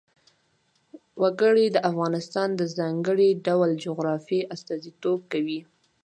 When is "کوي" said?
5.31-5.59